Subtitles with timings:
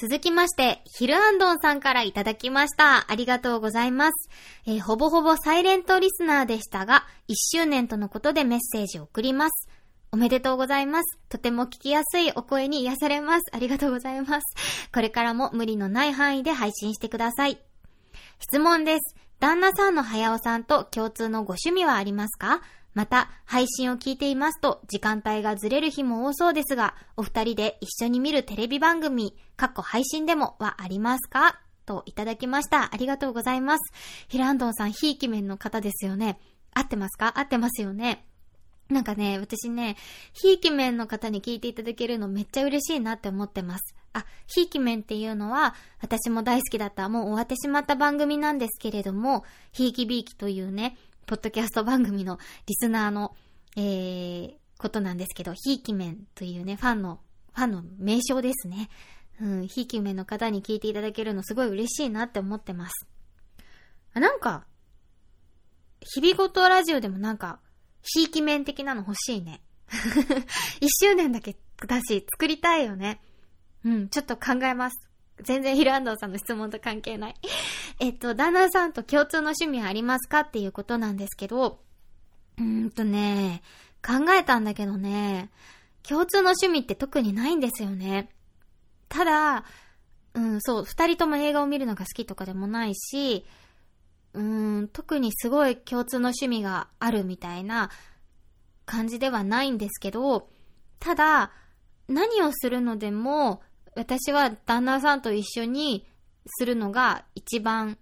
[0.00, 3.10] 続きまして、ヒルアンドンさんからいただきました。
[3.10, 4.30] ありがとうございます。
[4.64, 9.68] えー、ほぼほぼサイレントリスナーでしたが、1周年とのことでメッセージを送ります。
[10.12, 11.18] おめでとうございます。
[11.28, 13.50] とても聞きやすいお声に癒されます。
[13.50, 14.88] ありがとうございます。
[14.94, 17.58] これからも無理のない範囲で配信してください。
[18.38, 19.16] 質問です。
[19.40, 22.62] 旦那さんの早尾さんと共通のご趣味はありますか？
[22.98, 31.60] また、配信を聞いていますと、時間帯がずれる日も多そうですが、お二人で一緒に見るテレビ番組、かっこ配信でもはありますか？
[31.86, 32.92] といただきました。
[32.92, 33.92] ありがとうございます。
[34.26, 36.40] ヒランドンさん、ひいき面の方ですよね。
[36.74, 37.38] 合ってますか？
[37.38, 38.24] 合ってますよね。
[38.88, 39.96] なんかね、私ね、
[40.32, 43.94] ひいき面の方に聞いていただけるのめっちゃ嬉しいなって思ってます。
[44.12, 50.96] あ、ひいき面っていうのは、私も大好きだった、もう終わってしまった番組なんですけれども、ひいきびいきというね、
[51.28, 53.36] ポッドキャスト番組のリスナーの、
[53.76, 57.20] えー、ことなんですけど、ひいき面というね、ファンの、
[57.54, 58.88] ファンの名称ですね。
[59.38, 63.06] うん、ひいき面の方に聞いていただけるのすごい嬉しいなって思ってます。
[64.14, 64.64] あ、なんか、
[66.00, 67.60] 日々ごとラジオでもなんか、
[68.02, 69.60] ひいき面的なの欲しいね。
[70.80, 73.20] 一周年だけだし、作りたいよね。
[73.84, 74.96] うん、ちょっと考えます。
[75.42, 77.34] 全然ヒルアンドンさんの質問と関係ない。
[78.00, 81.80] えっと、旦那さんと共通の趣味ありますかっていうことなんですけど、
[82.58, 83.62] うーんとね、
[84.06, 85.50] 考えたんだけどね、
[86.08, 88.30] 共通の趣味って特にないんですよね。
[89.08, 89.64] ただ、
[90.34, 93.44] うん、そう、二人とも映画を見るのが好きとかでもないし、
[94.34, 97.90] うん、特にすごい共通の趣味があるみたいな
[98.86, 100.48] 感じではないんですけど、
[101.00, 101.50] ただ、
[102.08, 103.62] 何をするのでも、
[103.94, 106.07] 私は旦那さんと一緒に
[106.48, 107.98] するのが一番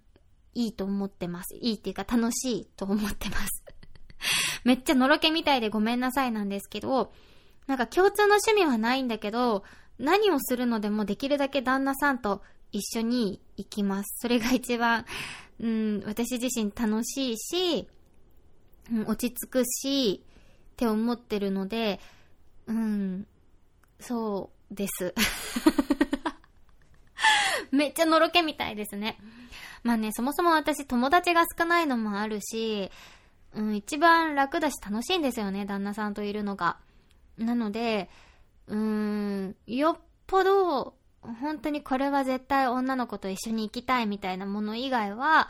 [0.53, 1.55] いいと思ってます。
[1.55, 3.63] いいっていうか楽しいと思ってます。
[4.63, 7.13] めっちゃのろけみたいでごめんなさいなんですけど、
[7.67, 9.63] なんか共通の趣味はないんだけど、
[9.99, 14.19] 何をするのでもできるだけ旦那さんと一緒に行きます。
[14.21, 15.05] それが一番、
[15.59, 17.87] うん、私自身楽しいし、
[18.91, 21.99] うん、落ち着くし、って思ってるので、
[22.67, 23.25] うん、
[23.99, 25.13] そうです。
[27.71, 29.17] めっちゃのろけみたいですね。
[29.83, 32.91] まあね、そもそも私友達が少ないのもあるし、
[33.53, 36.77] うん、一番楽だし楽しいんですよね、旦那さんといるのが。
[37.37, 38.09] なので、
[38.67, 40.95] うーん、よっぽど、
[41.41, 45.49] 本当にこれは絶対女の子と一緒に行きたいみたいなもの以外は、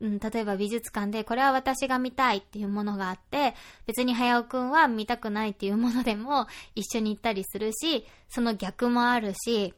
[0.00, 3.54] うん、例えば美術館でこれは私が見たいっていうものがあって、
[3.86, 9.74] 別に早尾くんは見たくないっていうものでも一緒に行ったりするし、その逆もあるし、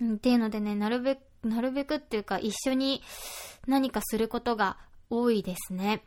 [0.00, 3.02] うん、っていうのでね、なるべく、なるべくっていうか一緒に
[3.66, 4.78] 何かすることが
[5.10, 6.02] 多いですね。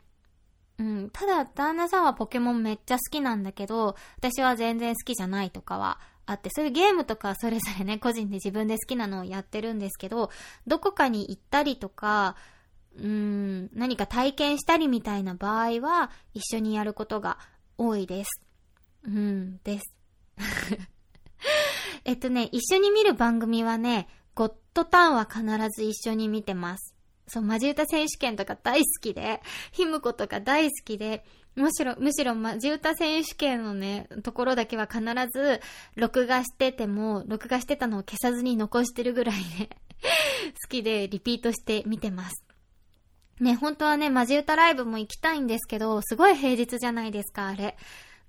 [0.78, 10.30] うん、ただ、旦那さんはポケモンめっちゃ好きなんだけど、私は全然好きじゃないとかはあって、そういうゲームとかそれぞれね、個人で自分で好きなのをやってるんですけど、
[10.66, 12.36] どこかに行ったりとか、
[12.96, 17.38] うん、何か体験したりみたいな場合は、一緒にやることが
[17.76, 18.42] 多いです。
[19.04, 19.94] うん、です。
[22.04, 26.94] えっとね、一緒に見る番組はね、ゴッドタウンは必ず一緒に見てます。
[27.26, 29.40] そう、マジ歌選手権とか大好きで、
[29.72, 31.24] ヒムコとか大好きで、
[31.54, 35.02] むしろ、むしろマジ歌選手権のね、ところだけは必
[35.32, 35.60] ず、
[35.94, 39.68] 録画してても、録画してたのを消さずに残してるぐらいね、
[40.62, 42.44] 好きでリピートして見てます。
[43.40, 47.76] ね、本当はね、マジ歌ライブも行きたいんですけど、すごい平日じゃないですか、あれ。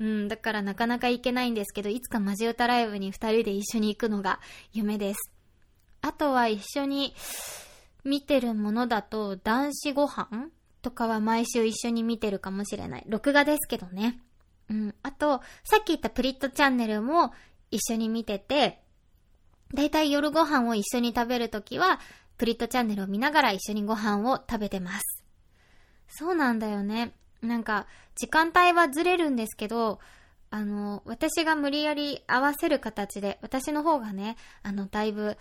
[0.01, 4.39] うん、だからなかなか行けないんですけど、いつかマジ歌ライブに二人で一緒に行くのが
[4.73, 5.31] 夢です。
[6.01, 7.13] あとは一緒に
[8.03, 10.50] 見てるものだと、男子ご飯
[10.81, 13.03] とかは毎週一緒に見てるかもしれない。
[13.07, 14.19] 録画ですけどね。
[14.72, 14.95] うん。
[15.03, 17.31] あと、さっき言ったプリットチャンネルも
[17.69, 18.81] 一緒に見てて、
[19.72, 22.00] だいたい夜ご飯を一緒に食べるときは、
[22.38, 25.23] プリットチャンネルを見ながら一緒にご飯を食べてます。
[26.07, 27.13] そうなんだよね。
[27.41, 30.00] なんか、時間帯はずれるんですけど、
[30.49, 35.38] あの、私が無理やり合わせる形で、私の方がね、あの、だいぶ、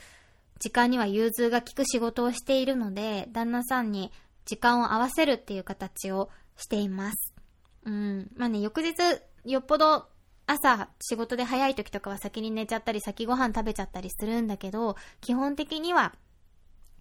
[0.60, 4.12] 時間には融通が利く仕事をしているので、旦那さんに
[4.44, 7.34] 時間を合わせるっていう形をしています。
[7.84, 8.30] うん。
[8.36, 8.94] まあね、翌日、
[9.44, 10.06] よっぽど
[10.46, 16.14] 朝仕事で早い時とかは先に寝ちゃったり、先ご飯食べちゃったりするんだけど、基本的には、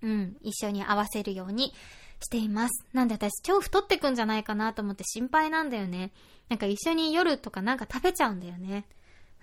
[0.01, 1.74] うん、一緒に合わせるように
[2.21, 2.86] しています。
[2.94, 6.12] なんで私超太ってくんじゃないかなと思って心配なんだよね。
[6.50, 8.86] なんか一緒に夜とかなんか食べちゃうんだよね。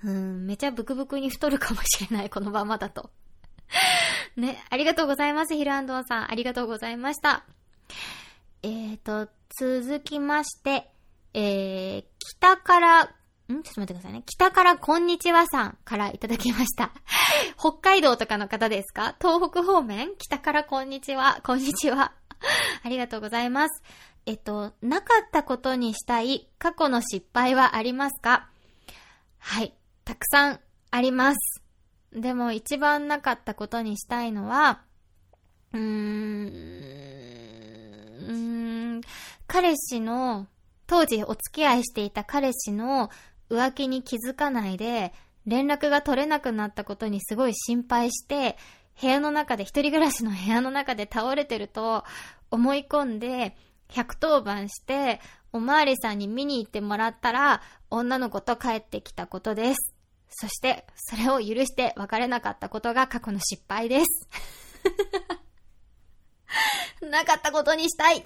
[0.04, 3.10] うん、めちゃブクブクに太るかもしれない、このままだと。
[4.36, 6.30] ね、ありがとうございます、ヒルアンドンさん。
[6.30, 7.44] ありがとうございました。
[8.62, 10.90] えーと、続きまして、
[11.32, 12.04] えー、
[12.38, 13.08] 北からん？
[13.08, 14.22] ちょっと待ってくださいね。
[14.26, 16.92] 北からこんにちはさんからいただきました。
[17.58, 19.14] 北海道とかの方ですか？
[19.20, 20.10] 東北方面？
[20.18, 21.40] 北からこんにちは。
[21.44, 22.12] こんにちは。
[22.82, 23.82] ありがとうございます。
[24.26, 28.48] えっと、なかったことにしたい過去の失敗はありますか？
[29.38, 29.74] はい。
[30.04, 30.60] たくさん
[30.90, 31.62] あります。
[32.12, 34.82] でも一番なかったことにしたいのは、
[35.72, 36.46] うーん、
[38.20, 39.00] うーん
[39.46, 40.46] 彼氏の、
[40.86, 43.10] 当時お付き合いしていた彼氏の
[43.50, 45.12] 浮気に気づかないで、
[45.46, 48.56] 連絡が取れなくなったことにすごい心配して、
[49.00, 52.04] 部屋の中で、一人暮らしの部屋の中で倒れてると
[52.50, 53.56] 思い込んで、
[53.90, 55.20] 110番して、
[55.52, 59.94] おまわりさんに見に行ってもらったら、女の子と帰ってきたことです。
[60.28, 64.28] そして、それを許して別れなかったことが過去の失敗です。
[67.02, 68.24] なかったことにしたい。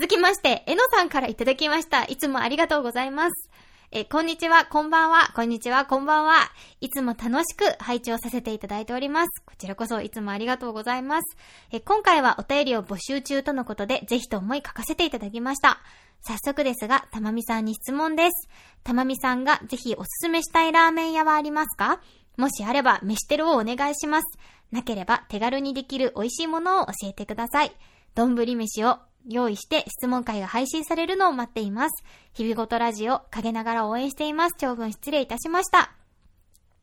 [0.00, 2.04] 続きまして、えのさんからいただきました。
[2.04, 3.50] いつもありがとうございます。
[3.94, 6.50] え、こんにちは、こんばんは、こんにちは、こんばんは。
[6.80, 9.42] いつも楽しく拝聴させていただいております。
[9.44, 11.36] こちらこそいつもありがとうございます。
[11.70, 15.78] え、今回はお便りを募集中とのことで、ぜひと思い書かせていただきました。
[16.22, 18.48] 早速ですが、たまみさんに質問です。
[18.82, 22.00] たまみさんがぜひおすすめしたいラーメン屋はありますか？
[22.38, 24.38] もしあれば、飯テロをお願いします。
[24.70, 27.76] なければ、手軽にできる美味しいものを教えてください。
[28.14, 32.04] 丼飯を用意して質問会が配信されるのを待っています。
[32.32, 34.56] 日々ごとラジオ、陰ながら応援しています。
[34.58, 35.92] 長文失礼いたしました。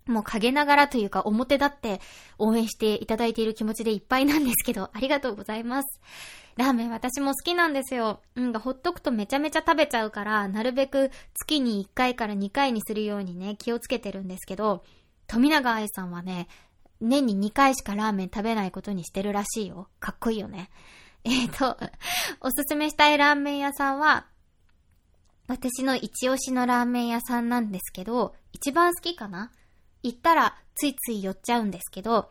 [0.06, 2.02] もう陰ながらというか表立って
[2.40, 6.02] 応援していただいている気持ちでいっぱいなんですけど、ありがとうございます。
[6.58, 8.22] ラーメン私も好きなんですよ。
[8.36, 14.84] うんほっとくとめちゃめちゃ食べちゃうから、なるべく月に1回から2回にするようにね、気をつけてるんですけど、
[15.28, 16.48] 富永愛さんはね、
[17.00, 19.88] 年に2回しかラーメン食べないことにしてるらしいよ。
[20.00, 20.70] かっこいいよね。
[21.24, 21.78] えっ、ー、と、
[22.42, 24.28] おすすめしたいラーメン屋さんは、
[25.48, 29.52] 私の一押しのラーメン屋さんなんですけど、一番好きかな？
[30.04, 32.30] 行ったらついつい寄っちゃうんですけど、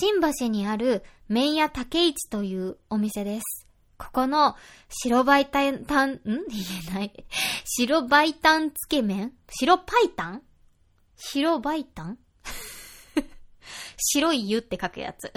[0.00, 3.66] 新橋にある麺屋竹市というお店です。
[3.96, 4.56] ここの
[4.88, 6.20] 白バイタン、タン、ん？
[6.24, 6.42] 言
[6.90, 7.24] えない。
[7.64, 9.32] 白バイタンつけ麺？
[9.48, 10.42] 白パイタン？
[11.16, 12.18] 白バイタン？
[13.96, 15.32] 白い湯って書くやつ。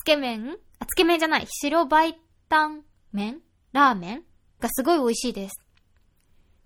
[0.00, 0.58] つけ麺、
[0.88, 1.46] つけ麺じゃない。
[1.48, 2.18] 白バイ
[2.48, 2.82] タン
[3.12, 3.40] 麺？
[3.72, 4.22] ラーメン？
[4.58, 5.54] がすごい美味しいです。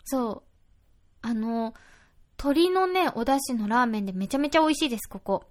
[0.04, 0.42] そう。
[1.20, 1.74] あの、
[2.38, 5.44] 鶏のね、お出汁のラーメンでめちゃめちゃ美味しいです、ここ。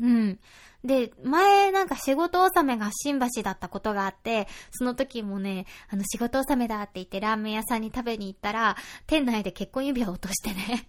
[0.00, 0.38] うん。
[0.84, 8.76] で、前なんか仕事納めが新橋だったことがあって、その時もね、あの仕事納めだって言ってラーメン屋さんに食べに行ったら、
[9.06, 10.88] 店内で結婚指輪を落としてね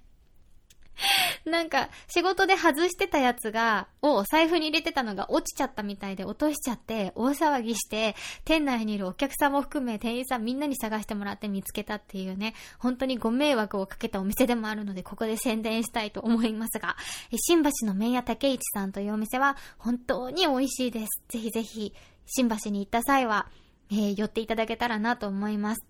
[1.46, 8.16] なんか、仕事で外してたやつが、を財布に入れてたのが落ちちゃったみたいで落としちゃって、大騒ぎして、
[8.46, 16.96] 店内にいるお客さんも含め店員さんみんなに探してもらって見つけたっていうね、本当にご迷惑をかけたお店でもあるので、ここで宣伝したいと思いますが、
[17.38, 21.24] 新橋の麺屋竹市さんというお店は、本当に美味しいです。
[21.30, 21.94] ぜひぜひ、
[22.26, 23.48] 新橋に行った際は、
[23.92, 25.82] えー、寄っていただけたらなと思います。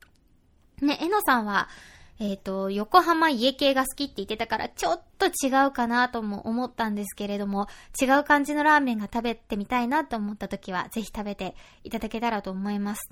[0.82, 1.68] ね、えのさんは、
[2.20, 7.68] えっ、ー、と、横浜家系が好きって言ってたから、ちょっと違うかなとも思ったんですけれども、
[8.00, 11.56] 違う感じのラーメンが食べてみたいなと思った時は、ぜひ食べて
[11.86, 13.10] いただけたらと思います。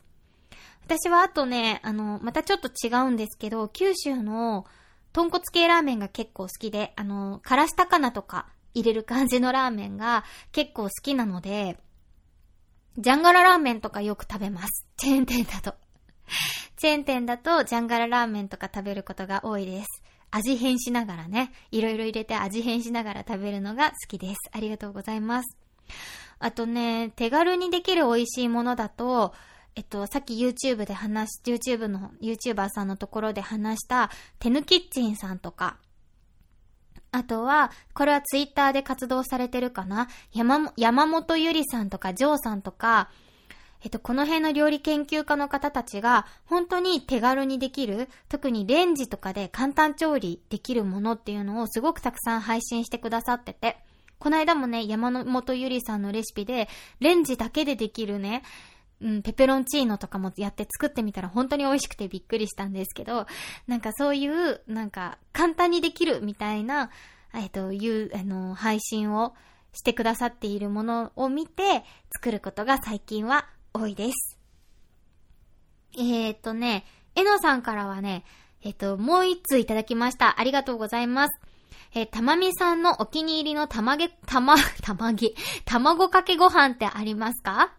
[0.83, 4.65] 私はあとね、あの、またちょっと違うんですけど、九州の
[5.13, 11.79] 豚骨系ラーメンが結構好きで、あの、からし高菜とか入れる感じのラーメンが結構好きなので、
[12.97, 14.85] ジャンガララーメンとかよく食べます。
[14.97, 15.86] チェーン店だと。
[16.77, 20.03] チェーン店だとジャンガララーメンとか食べることが多いです。
[20.29, 24.35] 味変しながらね、いろいろ入れて味変しながら食べるのが好きです。
[24.51, 25.57] ありがとうございます。
[26.39, 29.33] あとね、手軽にできる美味しいものだと、
[29.75, 35.77] えっと、さっき YouTube で話し、YouTube の、YouTuber さんのところで話した、テヌキッチンさんとか、
[37.11, 43.09] あとは、これは Twitter で活動されてるかな山、山本ゆりさんとか、ジョーさんとか、
[43.83, 53.77] えっと、この辺の料理研究家の方たちが、本当に手軽にできる、特にレンジとかで簡単調理できるものっていうのをすごくたくさん配信してくださってて、
[54.19, 56.69] この間もね、山本ゆりさんのレシピで、
[56.99, 58.41] レンジだけでできるね、
[58.99, 63.27] うん、ペペロンチーノとかもやって作ってみたら本当に美味しくてびっくりしたんですけど、
[63.67, 66.89] なんかそういう、なんか簡単にできるみたいな、
[67.35, 69.35] えっと、いう、あの、配信を
[69.73, 74.37] してくださっているものを見て作ることが最近は多いです。
[75.97, 78.23] えー、っとね、えのさんからはね、
[78.63, 80.39] えっと、もう一通いただきました。
[80.39, 81.39] ありがとうございます。
[81.93, 85.33] えー、たまみさんのお気に入りのたまげ、たま、たまげ、
[85.65, 87.71] 卵かけご飯ってありますか？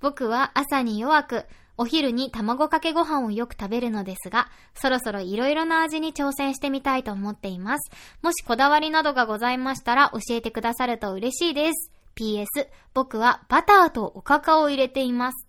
[0.00, 1.46] 僕は朝に弱く、
[1.76, 7.90] お昼に卵かけご飯をよく食べるのですが、そろそろいろいろな味に挑戦してみたいと思っています。
[8.22, 11.92] もしこだわりなどがございましたら教えてくださると嬉しいです。
[12.14, 12.46] PS、
[12.94, 15.46] 僕はバターとおかかを入れています。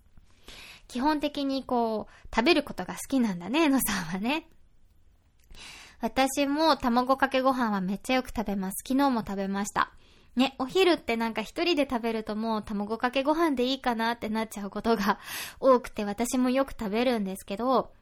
[0.88, 4.48] 基本的にこう、食べることが好きなんだね、のさんはね。
[6.00, 8.82] 私も卵かけご飯はめっちゃよく食べます。
[8.86, 9.92] 昨日も食べました。
[10.36, 15.18] ね、お昼ってなんか一人で食べるともう卵かけご飯でいいかなってなっちゃうことが
[15.60, 17.92] 多くて私もよく食べるんですけど、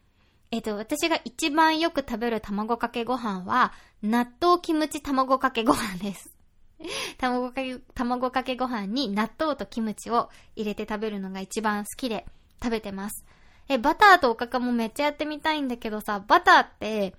[0.50, 6.34] えっと、私が一番よく食べる卵かけご飯は、納豆キムチ卵かけご飯です。
[7.18, 12.26] 卵かけ、卵かけご飯に納豆とキムチを入れて食べるのが一番好きで
[12.62, 13.24] 食べてます。
[13.68, 17.14] え、バターとおかかもめっちゃやってみたいんだけどさ、バターって、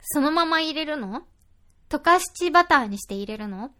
[0.00, 1.22] そのまま入れるの？
[1.88, 3.70] 溶かしバターにして入れるの？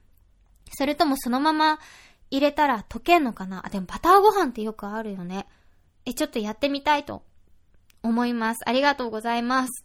[0.73, 1.79] それともそのまま
[2.31, 3.67] 入れたら溶けんのかな？
[3.67, 5.47] あ、でもバターご飯ってよくあるよね。
[6.05, 7.23] え、ちょっとやってみたいと
[8.03, 8.61] 思います。
[8.67, 9.85] ありがとうございます。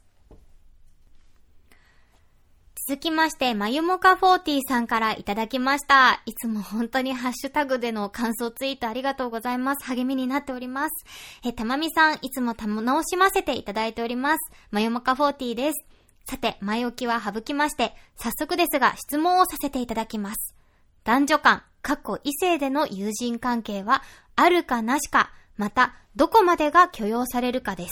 [2.90, 6.24] 続きまして、まゆもか40さんからいただきました。
[6.26, 9.86] いつも本当にハッシュタグでの感想ツイートありがとうございます。
[9.86, 11.06] 励みになっております。
[11.46, 14.52] え、たまみさん、いつもたも直しませていただいております。
[14.72, 15.86] まゆもか40です。
[16.26, 20.56] さて、前置きは省きまして、早速ですが質問をさせていただきます。
[21.04, 24.02] 男女間、過去異性での友人関係は、
[24.36, 27.92] あるかなしか、また、どこまでが許容されるかです。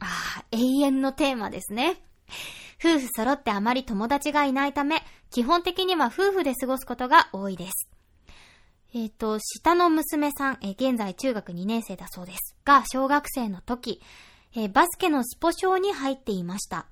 [0.00, 0.06] あ
[0.40, 2.02] あ、永遠のテーマですね。
[2.82, 7.88] 夫婦揃ってあまり友達がいないため、基本的には夫婦で過ごすことが多いです。
[8.92, 12.56] えっ、ー、と、下の娘さん、えー、現在中学2年生だそうです。
[12.64, 14.02] が、小学生の時、
[14.56, 16.86] えー、バスケのスポ少に入っていました。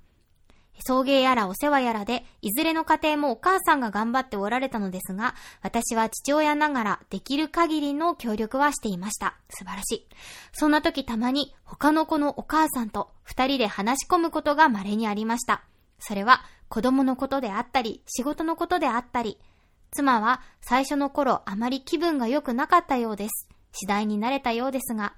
[0.83, 9.35] 送迎やらお世話やらで、いずれの家庭もお母さんが頑張っておられたのですが、私は父親ながらできる限りの協力はしていました。
[9.49, 10.07] 素晴らしい。
[10.53, 15.65] そんな時たまに他の子のお母さんと二人で話し込むことが稀にありました。
[16.01, 19.39] それは子供のことであったり、仕事のことであったり、
[19.91, 23.47] 妻は最初の頃あまり気分が良くなかったようです。
[23.71, 25.13] 次第に慣れたようですが、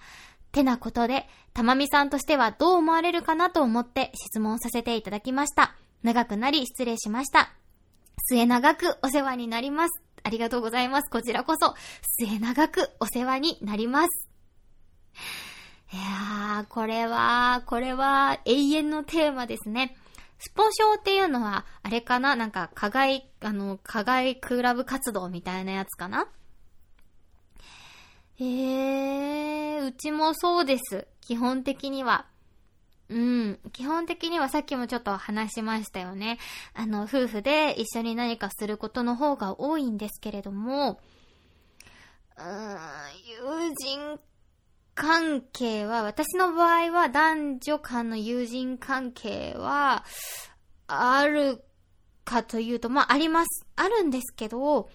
[0.51, 5.75] てなことで、たまみさんとしてはどう思われるかなと思って質問させていただきました。
[6.03, 7.51] 長くなり失礼しました。
[8.27, 10.01] 末長くお世話になります。
[10.23, 11.09] ありがとうございます。
[11.09, 11.75] こちらこそ、
[12.19, 14.29] 末長くお世話になります。
[15.91, 19.95] いやー、これは、これは永遠のテーマですね。
[20.39, 22.35] スポ少っていうのは、あれかな？
[22.35, 26.27] なんか、課外、あの、課外クラブ活動みたいなやつかな？
[28.35, 31.07] へえー、うちもそうです。
[31.21, 32.25] 基本的には。
[33.09, 33.59] うん。
[33.71, 36.39] 基本的にはさっきもちょっと話しましたよね。
[36.73, 40.99] あの、夫婦で一緒に何かすることの方が多いんですけれども、
[42.37, 42.77] うーん、
[43.25, 44.19] 友人
[44.95, 50.03] 関係は、私の場合は男女間の友人関係は、
[50.87, 51.63] ある
[52.23, 53.65] かというと、まあ、あります。
[53.75, 54.89] あるんですけど、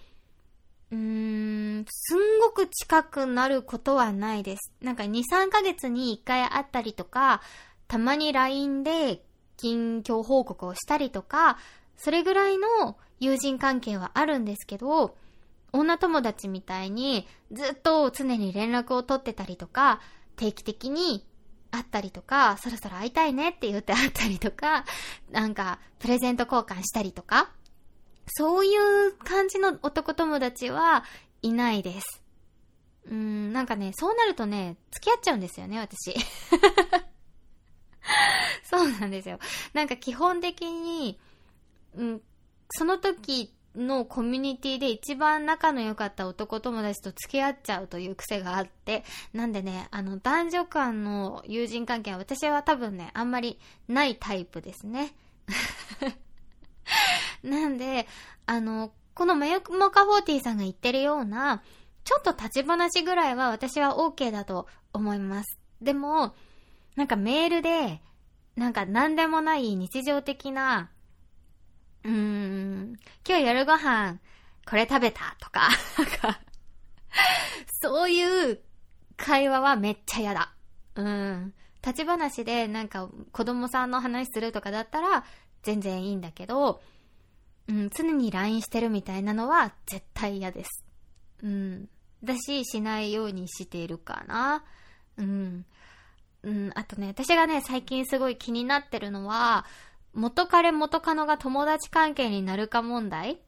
[0.91, 4.73] うーん、すんごく近くなることはないです。
[4.81, 7.43] なんか2、3ヶ月に1回会ったりとか、
[7.89, 9.23] たまに LINE で
[9.57, 11.59] 近況報告をしたりとか、
[11.97, 15.17] それぐらいの友人関係はあるんですけど、
[15.73, 20.01] 女友達みたいにずっと常に連絡を取ってたりとか、
[20.37, 21.27] 定期的に
[21.71, 24.85] 会ったりとか、そろそろ会いたいねって言って会ったりとか、
[25.31, 27.51] なんかプレゼント交換したりとか、
[28.27, 28.77] そうい
[29.09, 31.05] う感じの男友達は
[31.43, 32.23] いないです。
[33.11, 36.15] うん、なんかね、そうなるとね、付き合っちゃうんですよね、私。
[38.65, 39.39] そうなんですよ。
[39.73, 41.19] なんか基本的に、
[41.95, 42.23] うん、
[42.71, 55.15] その時のコミュニティで一番仲の良かった男友達と付き合っちゃうという癖があって、なんでね、あの、男女間の友人関係は私は多分ね、あんまりないタイプですね。
[57.43, 58.07] なんで、
[58.47, 61.63] あの、このマヨモカフォーティーさんが言ってるような、
[62.05, 65.59] ちょっと立ち話ぐらいは私は OK だと思います。
[65.81, 66.35] でも、
[66.97, 68.01] なんかメールで、
[68.57, 70.91] なんか何でもない日常的な、
[72.05, 74.19] うん、今日夜ご飯
[74.69, 75.37] これ食べた？
[75.41, 75.69] とか、
[77.83, 78.61] そういう
[79.17, 80.53] 会話はめっちゃ嫌だ。
[80.95, 81.55] うん。
[81.85, 85.25] 立ち話でなんか子供さんの話するとかだったら
[85.63, 86.81] 全然いいんだけど、
[87.69, 90.85] うん、常に LINE してるみたいなのは絶対嫌です。
[91.43, 91.89] うん。
[92.23, 94.65] だし、しないようにしているかな。
[95.17, 95.65] うん。
[96.43, 99.65] うん、あとね、私がね、最近すごい気になってるのは、
[100.19, 103.39] 元彼元カノが友達関係になるか問題？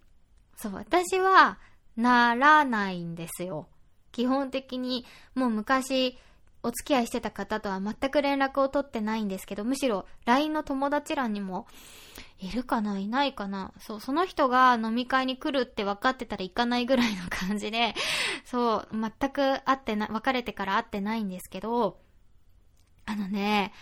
[0.56, 1.58] そう、私は、
[1.96, 3.68] ならないんですよ。
[4.12, 6.16] 基本的に、もう昔、
[6.62, 11.66] お付き合いしてた方とは全く連絡を取ってないんですけど、むしろ LINE の友達欄にも、
[12.38, 17.94] いるかないないかなそう、その人が飲み会に来るって分かってたら行かないぐらいの感じで、
[18.44, 21.98] そう、全く会ってな、別れてから会ってないんですけど、
[23.06, 23.72] あのね、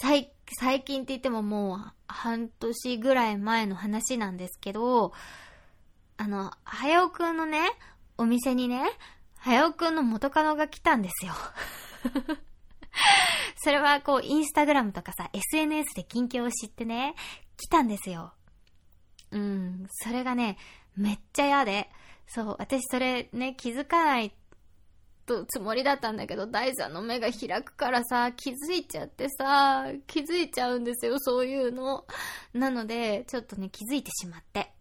[0.00, 5.12] 最、最近って言ってももう半年ぐらい前の話なんですけど、
[6.16, 7.58] あの、はやおくんのね、
[8.16, 8.84] お店にね、
[9.36, 11.32] はやおくんの元カノが来たんですよ。
[13.58, 17.16] それはこう、インスタグラムとかさ、SNS で近況を知ってね、
[17.56, 18.32] 来たんですよ。
[19.32, 20.56] うん、それがね、
[20.96, 21.90] めっちゃ嫌で、
[22.28, 24.32] そう、私それね、気づかない
[25.26, 32.06] とつもりだったんだけど、大ちゃんの目が開くからさ、気づいちゃってさ、気づいちゃうんですよ、そういうの。
[32.52, 34.72] なので、ちょっとね、気づいてしまって。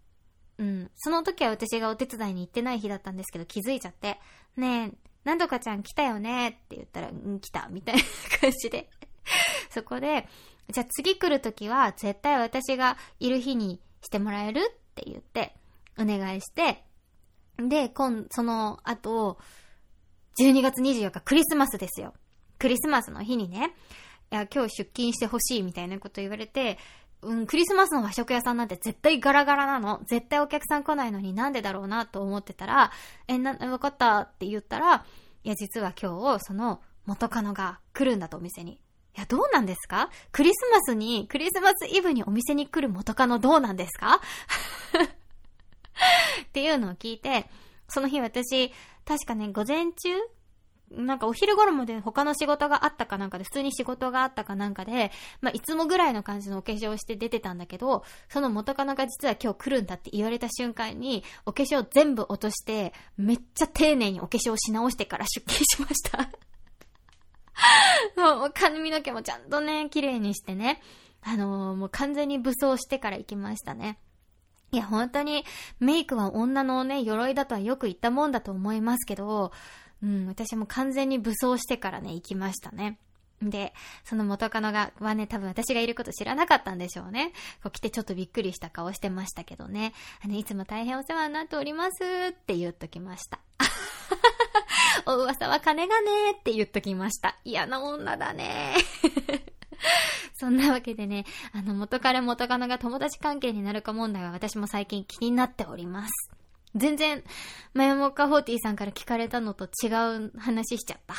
[0.57, 0.91] うん。
[0.95, 4.19] その時は私がお手伝いに行ってない日だったんですけど、気づいちゃって。
[4.55, 8.01] ねえ、なんとかちゃん来たよねって言ったら、うん、来た、みたいな
[8.39, 8.89] 感じで
[9.69, 10.27] そこで、
[10.69, 14.59] じゃあ次来る時は絶対私がいる日にしてもらえる？
[14.59, 15.55] って言って、
[15.97, 16.83] お願いして、
[17.57, 19.39] で、今、その後、
[20.39, 22.13] 12月24日クリスマスですよ。
[22.59, 23.75] クリスマスの日にね、
[24.31, 26.77] いや、今日出勤してほしいみたいなこと言われて、
[27.21, 30.01] うん、クリスマスの和食屋さんなんて絶対ガラガラなの。
[30.07, 32.91] 絶対お客さん来ないのになんでだろうなと思ってたら、
[33.27, 35.05] え、な、わかったって言ったら、
[35.43, 38.79] いや、実は今日、その元カノが来るんだとお店に。
[39.15, 40.09] いや、どうなんですか？
[40.31, 44.19] クリスマスに、クリスマスイブにお店に来る元カノどうなんですか？
[46.43, 47.45] っていうのを聞いて、
[47.87, 48.71] その日私、
[49.05, 50.09] 確かね、午前中
[50.95, 66.29] なんかお昼頃まで他の仕事があったかなんかで、普通に仕事があったかなんかで、まあ、いつもぐらいの感じのお化粧をして出てたんだけど、その元カノが実は今日来るんだって言われた瞬間に、お化粧全部落として、めっちゃ丁寧にお化粧し直してから出勤しました
[68.37, 70.81] もう髪の毛もちゃんとね、綺麗にしてね、
[71.21, 73.97] あのー、もう完全に武装してから行きましたね。
[74.73, 75.45] いや、本当に
[75.79, 79.51] メイクは女のね、鎧だとはよく言ったもんだと思いますけど、
[80.01, 82.97] うん、私も完全に武装してからね、行きましたね。
[83.39, 83.71] で、
[84.03, 87.33] その元カノが、はね、多分私がいること知らなかったんでしょうね。
[87.61, 89.93] こう来てちょっとびっくりした顔してましたけどね。
[90.25, 93.39] あの、いつも大変お世話になっておりますって言っときました。
[95.05, 97.37] お噂は金がねって言っときました。
[97.43, 98.73] 嫌な女だね
[100.35, 106.11] そんなわけでね、あの、元彼元カノが友達関係になるか問題は私も最近気になっております。
[106.75, 107.23] 全然、
[107.73, 111.15] マヤモッカフォーティーさんから聞かれたのと違う話しちゃった。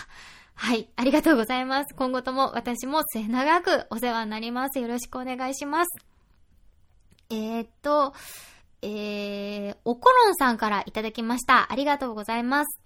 [0.57, 1.95] はい、ありがとうございます。
[1.95, 4.79] 今後とも私も末長くお世話になります。
[4.79, 6.05] よろしくお願いします。
[7.31, 8.15] えー、っと、
[8.83, 11.73] えー、おころんさんからいただきました。
[11.73, 12.84] ありがとうございます。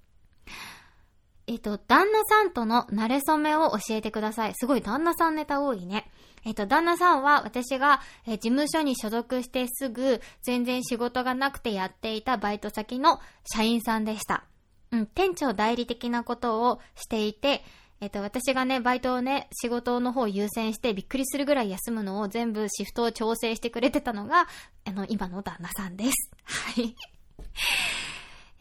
[1.49, 4.53] えっ、と、旦那さんとの慣れ初めを教えてください。
[4.55, 6.11] すごい旦那さんネタ多いね。
[6.45, 13.19] えっ、と、旦那さんは私が、えー、事務所に所属してすぐ全然仕事がなくてやっていたバイト先の
[13.51, 14.45] 社員さんでした。
[14.91, 17.65] うん、店長代理的なことをしていて、
[18.03, 24.49] えっ、と、私がね、バイトをね、仕事の方を優先してびっくりするぐらい休むのを全部シフトを調整してくれてたのが、
[24.85, 26.31] あの、今の旦那さんです。
[26.45, 26.95] はい。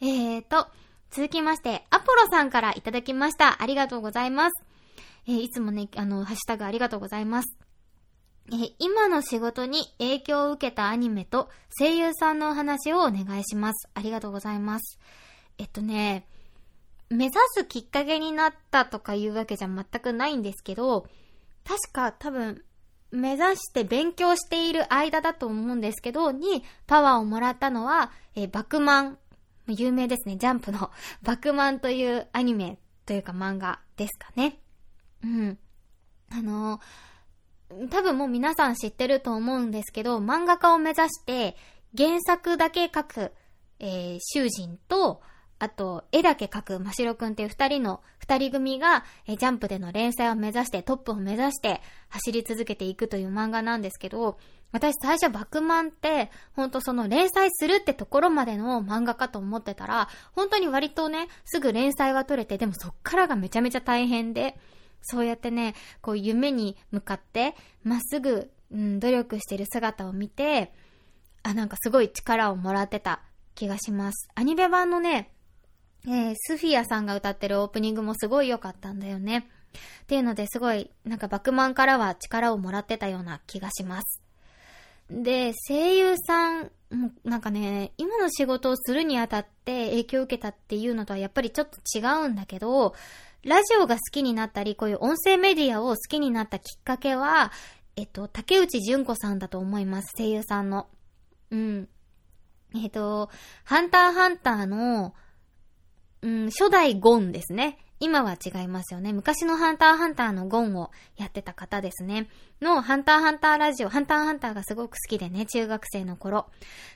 [0.00, 0.68] えーと、
[1.10, 3.62] 続きまして、アポロさんからいただきました。
[3.62, 4.64] ありがとうございます。
[5.26, 7.56] えー、いつもね、あの、ハッシュタグありがとうございます。
[8.50, 13.88] えー、今の仕事に影響を受けたアニメと声優さんのお話をお願いします。
[13.94, 14.98] ありがとうございます。
[15.58, 16.26] えっとね、
[17.10, 21.06] 目指すきっかけになったとかいうわけじゃ全くないんですけど、
[21.64, 22.64] 確か多分、
[23.10, 29.18] 目指して勉強している間だと思うんですけど、にパワーをもらったのは、えー、バクマン、
[29.72, 30.90] 有名ですね、ジャンプの
[31.22, 34.58] バクマンというアニメというか漫画ですかね。
[35.22, 35.58] うん。
[36.30, 36.80] あの
[37.90, 41.56] 多分もう皆さん知ってると思うんですけど、漫画家を目指して
[41.96, 43.32] 原作だけ書く、
[43.78, 45.20] えー、囚人と、
[45.60, 54.38] あと、絵だけ描くましろくんっていう二人の、二人組が、ジャンプでの連載を目指して、トップを目指して走り続けていくという漫画なんですけど、
[54.70, 64.58] 私最初バクマンって、ほんとその連載するってところまでの漫画かと思ってたら、本当に割とね、すぐ連載は取れて、でもそっからがめちゃめちゃ大変で、
[65.02, 70.72] そうやってね、こう夢に向かって、まっすぐ、うん、努力してる姿を見て、
[71.42, 73.22] あ、なんかすごい力をもらってた
[73.54, 74.28] 気がします。
[74.34, 75.30] アニメ版のね、
[76.06, 79.48] えー、スフィアさんが歌ってるオープニングもすごい良かったんだよね。
[80.02, 84.27] っていうのですごい、なんかバクマンからは力をもらってたような気がします。
[85.10, 86.70] で、声優さん、
[87.24, 92.94] なんかね、今の仕事をするにあたって影響を受けたっていうのとはやっぱりちょっと違うんだけど、
[93.44, 97.52] ラジオが好きになったり、こういう音声メディアを好きになったきっかけは、
[97.96, 100.14] えっと、竹内純子さんだと思います。
[100.16, 100.88] 声優さんの。
[101.50, 101.88] うん。
[102.74, 103.30] えっと、
[103.64, 105.14] ハンターハンターの、
[106.20, 107.78] うん、初代ゴンですね。
[108.00, 109.12] 今は違いますよね。
[109.12, 112.28] 昔のハンターハンターのゴンをやってた方ですね。
[112.60, 116.46] のハンターハンターラジオ、ハンターハンターがすごく好きでね、中学生の頃。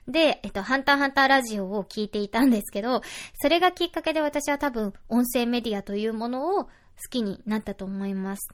[0.06, 3.02] で、えっと、ハンターハンターラジオを聞いていたんですけど、
[3.40, 6.70] それがきっかけで私は多分音声メディアというものを好
[7.10, 8.48] きになったと思います。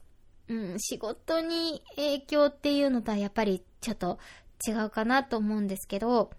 [0.49, 4.19] うん、仕事に影響っていうのとはやっぱりちょっと
[4.67, 6.31] 違うかなと思うんですけど、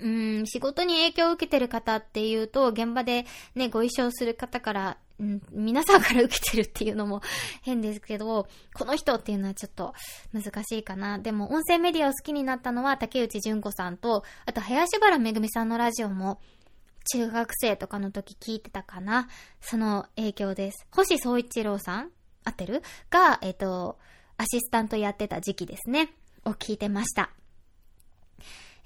[0.00, 7.20] うん、仕事に影響を受けてる方っていうと、現場でね、ご一緒する方から、うん、皆さんから受けてるっていうのも
[7.62, 9.94] 変ですけど、この人っていうのはちょっと
[10.32, 11.18] 難しいかな。
[11.18, 16.40] でも、音声メディアを好きになったのは竹内純子さんと、あと、林原めぐみさんのラジオも、
[17.12, 19.28] 中学生とかの時聞いてたかな。
[19.60, 20.86] その影響です。
[20.90, 22.10] 星総一郎さん
[22.44, 22.82] 合ってる？
[23.10, 23.98] が、えっ、と、
[24.36, 26.14] アシスタントやってた時期ですね。
[26.44, 27.30] を聞いてました。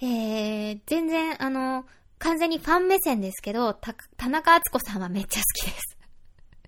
[0.01, 1.87] えー、全然、あの、
[2.19, 5.95] 完全にファン目線ですけど、た、田中敦子さんはめっちゃ好きです。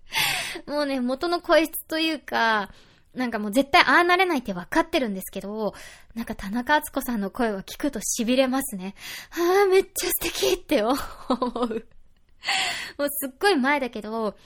[0.67, 2.71] もうね、元の声質というか、
[3.15, 5.75] なんかもう絶対ああなれないって分かってるんですけど、
[6.15, 8.95] なんか田中敦子さんの声を聞くと痺れますね。
[9.31, 10.97] ああ、めっちゃ素敵って思う。
[12.99, 14.37] もうすっごい前だけど、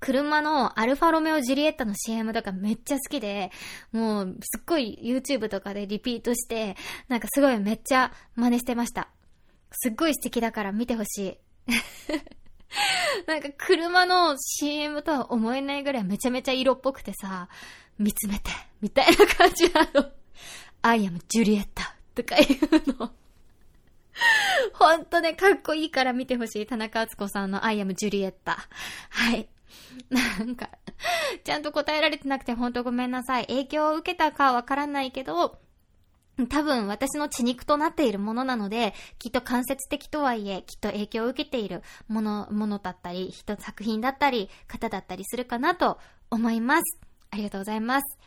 [0.00, 3.50] 車のアルファロメオジュリエッタの CM とかめっちゃ好きで、
[3.92, 6.76] もうすっごい YouTube とかでリピートして、
[7.08, 9.08] なんかすごいめっちゃ真似してました。
[9.72, 11.38] すっごい素敵だから見てほしい。
[13.26, 17.48] なんか車の CM とは思えないぐらいめちゃめちゃ色っぽくてさ、
[17.98, 20.10] 見つめて、みたいな感じなの。
[20.82, 23.12] I am ジュリエッタとかいうの。
[24.72, 26.66] ほんとね、かっこいいから見てほしい。
[26.66, 28.66] 田中敦子さんの I am ジュリエッタ。
[29.10, 29.48] はい。
[30.10, 30.70] なんか、
[31.44, 33.46] ちゃんと答えられてなくてほんとごめんなさい。
[33.46, 35.58] 影響を受けたかわからないけど、
[36.48, 45.98] 多分私の血肉となっているものなので、きっと間接的とはいえ、きっと影響を受けているもの、ものだったり、人、作品だったり、方だったりするかなと
[46.30, 47.00] 思います。
[47.30, 48.18] ありがとうございます。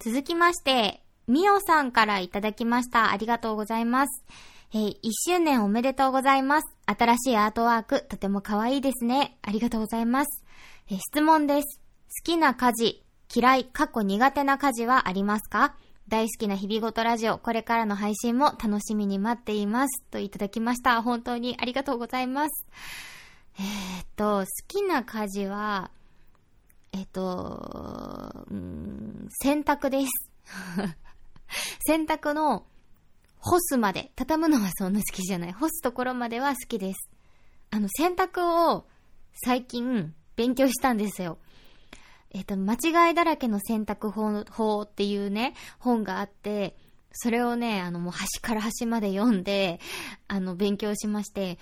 [0.00, 3.10] 続きまして、みおさんからいただきました。
[3.10, 4.24] ありがとうございます。
[4.74, 4.96] えー、1
[5.30, 6.68] 周年おめでとうございます。
[6.84, 9.38] 新しいアートワーク、とても可愛いですね。
[9.40, 10.44] ありがとうございます。
[10.90, 11.80] えー、質問です。
[11.80, 13.02] 好きな家事、
[13.34, 15.74] 嫌い、過去苦手な家事はありますか？
[16.08, 20.02] 大好きな日々ごとラジオ、これからの配信も楽しみに待っています。
[20.10, 21.00] といただきました。
[21.02, 22.66] 本当にありがとうございます。
[23.58, 25.90] えー、っと、好きな家事は、
[26.92, 30.30] え、っと、うん、洗濯です。
[31.86, 32.64] 洗濯の
[33.40, 35.52] 干すまで、畳むのはそんな好きじゃない。
[35.52, 37.10] 干すところまでは好きです。
[37.70, 38.86] あの、洗濯を
[39.44, 41.38] 最近勉強したんですよ。
[42.30, 46.76] えっ、と、間違いだらけの洗濯法法っていうね、本があって、
[47.12, 49.80] それをね、あの、もう端から端まで読んで、
[50.26, 51.58] あの、勉強しまして、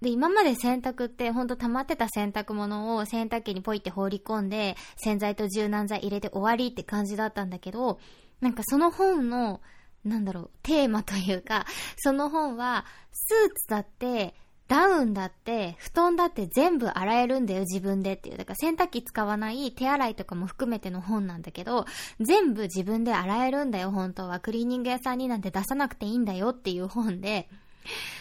[0.00, 7.98] で、今まで洗濯ってほんと溜まってた洗濯物を洗濯機にポイって放り込んで、洗剤と柔軟剤入れて終わりって感じだったんだけど、
[8.40, 9.60] なんかその本の
[10.04, 14.34] なんだろう、テーマというか、その本は、スーツだって、
[14.66, 18.38] ダウンだって、布団だって全部洗えるんだよ、自分でっていう。
[18.38, 21.86] だから洗濯機使わない手洗いとかも含めての本なんだけど、
[22.20, 24.40] 全部自分で洗えるんだよ、本当は。
[24.40, 27.48] クリーニング屋さんになんて出さなくていいんだよっていう本で、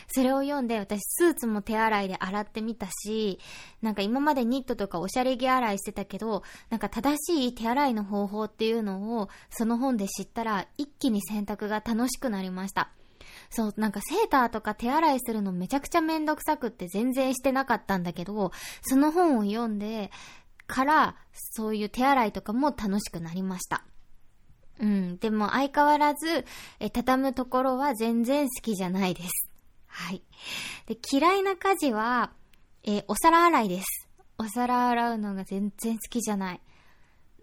[0.07, 3.39] それを読んで、私スーツも手洗いで洗ってみたし、
[3.81, 12.89] なんか今までニットとかおしゃれ着洗いしてたけど、なんか正しい手洗いの方法っていうのを、その本で知ったら、一気に洗濯が楽しくなりました。
[13.49, 20.11] そう、なんかセーターとか手洗いするのめちゃくちゃめんどくさくって全然してなかったんだけど、その本を読んで
[20.67, 23.83] から、そういう手洗いとかも楽しくなりました。
[24.79, 25.17] うん。
[25.17, 26.45] でも相変わらず、
[26.79, 29.52] え、畳むところは全然好きじゃないです。
[29.93, 30.23] はい。
[30.87, 32.31] で、嫌いな家事は、
[32.83, 34.09] えー、お皿洗いです。
[34.39, 36.61] お皿洗うのが全然好きじゃない。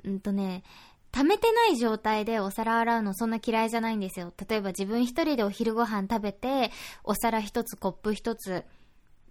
[0.04, 0.64] うんとね、
[1.12, 4.32] 溜めてない状態でお皿洗うのそんな嫌いじゃないんですよ。
[4.48, 6.72] 例えば自分一人でお昼ご飯食べて、
[7.04, 8.64] お皿一つ、コップ一つ、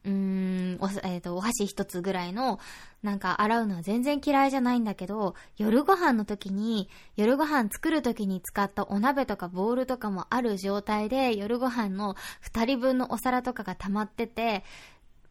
[0.05, 2.59] うーん、お、えっ、ー、と、お箸一つぐらいの、
[3.03, 14.63] なんか洗うのは全然嫌いじゃないんだけど、夜ご飯の時に、夜ご飯作る時に使ったお鍋とかボールとかもある状態で、夜ご飯の二人分のお皿とかが溜まってて、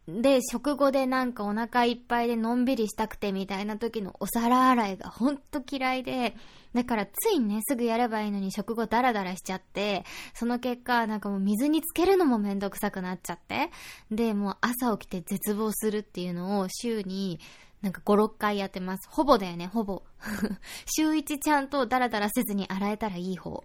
[0.08, 6.34] で、食後でなんかお腹いっぱいでのんびりしたくてみたいな時のお皿洗いがほんと嫌いで、
[6.72, 13.70] だからついね、すぐやればいいのに食後ダラダラしちゃって、その結果、なんかもう水につけるのもめんどくさくなっちゃって、
[14.10, 17.38] で、もう朝起きて絶望するっていうのを週に
[17.82, 19.08] なんか5、6回やってます。
[19.10, 20.02] ほぼだよね、ほぼ。
[20.96, 23.62] 週1ちゃんとダラダラせずに洗えたらいい方。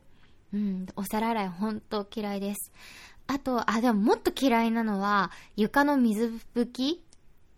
[0.54, 2.72] うん、お皿洗いほんと嫌いです。
[3.28, 7.04] あと、あ、でももっと嫌いなのは、床の水拭き？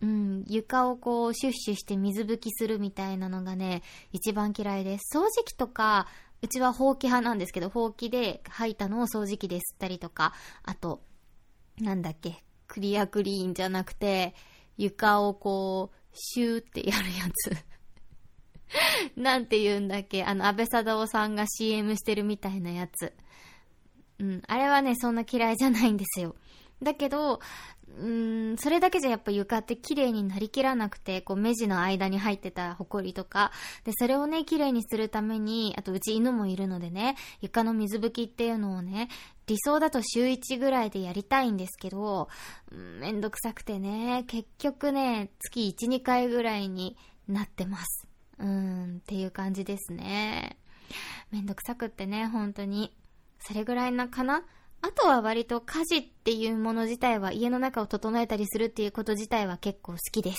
[0.02, 5.16] うん、床をこう、シュッシュして水拭きするみたいなのがね、一番嫌いです。
[5.16, 6.06] 掃除機とか、
[6.42, 11.02] うちはほうき派なんですけど、ほうきで吐いたのを掃除機で吸ったりとか、あと、
[11.78, 14.34] なんだっけ、クリアクリーンじゃなくて、
[14.76, 17.56] 床をこう、シューってやるやつ。
[19.16, 23.14] なんて言うんだっけあの、安倍貞夫さんが CM してるみたいなやつ。
[24.18, 26.34] うん、あれはね、そんな嫌いじゃないんですよ。
[26.82, 27.40] だけど、
[27.98, 33.52] うん、それだけじゃやっぱ床って綺麗になりきらなくて、こう目地の間に入ってたホコリとか、
[33.84, 39.08] で、それをね、綺麗にするために、あとうち犬もいるのでね、床の水拭きっていうのをね、
[39.46, 42.28] 理想だと週1ぐらいでやりたいんですけど、
[42.70, 46.96] めんどくさくてね、結局ね、月1、2回ぐらいに
[47.28, 48.08] なってます。
[48.38, 50.58] うん、っていう感じですね。
[51.30, 52.92] めんどくさくってね、本当に。
[53.46, 54.42] それぐらいなかな？
[54.82, 60.38] あとは割と家事っていうもの自体は家の中を整えたりするっていうこと自体は結構好きです。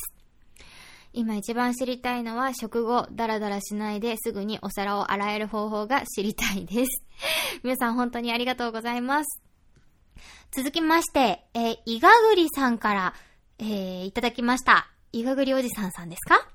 [1.14, 7.04] 今一番知りたいのは食後ダラダラしないですぐにお皿を洗える方法が知りたいです。
[7.64, 9.42] 皆さん本当にありがとうございます。
[10.52, 13.14] 続きまして、えー、いがぐりさんから、
[13.60, 14.90] えー、いただきました。
[15.14, 16.48] いがぐりおじさんさんですか？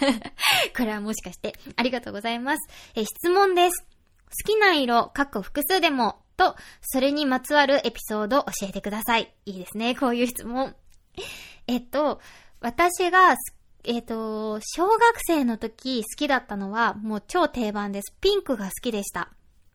[0.76, 2.68] これはもしかして、ありがとうございます。
[2.94, 3.95] えー、質問です。
[4.26, 9.34] 好きな色、かっこ複数でも、と、それにまつわるエピソードを教えてください。
[9.46, 10.74] いいですね、こういう質問。
[11.66, 12.20] えっと、
[12.60, 13.36] 私が、
[13.84, 18.14] えっと、小学生の時好きだったのは、もう超定番です。
[18.20, 19.30] ピンクが好きでした。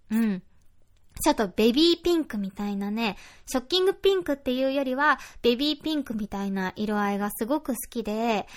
[0.09, 0.43] うん。
[1.23, 8.47] ちょっとベビーピンクみたいなね、ショッキングピンクっていうよりは、ベビーピンクみたいな色合いがすごく好きで、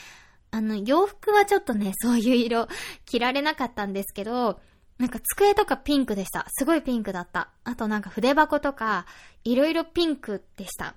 [0.51, 2.69] あの、洋服はちょっとね、そういう色
[3.07, 4.61] 着られなかったんですけど、
[4.99, 6.47] なんか机とかピンクでした。
[6.51, 7.51] すごいピンクだった。
[7.65, 9.07] あとなんか筆箱とか、
[9.43, 10.95] いろいろピンクでした。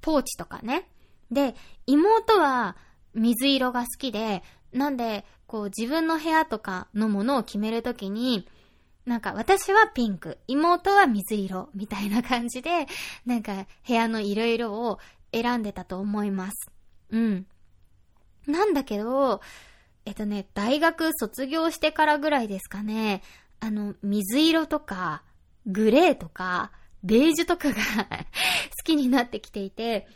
[0.00, 0.88] ポーチとかね。
[1.30, 1.54] で、
[1.86, 2.76] 妹は
[3.14, 8.46] 水色が好きで、なんで、こう自分の部屋とかのものを決めるときに、
[9.06, 12.86] なんか私はピンク、妹は水色、みたいな感じで、
[13.24, 14.98] なんか部屋の色々を
[15.32, 16.70] 選んでたと思います。
[17.10, 17.46] うん。
[18.46, 19.40] なんだけど、
[20.08, 23.22] えっとね、大学卒業してからぐらいですかね、
[23.60, 25.22] あの、水色とか、
[25.66, 27.74] グレーとか、ベージュとかが
[28.08, 30.08] 好きになってきていて、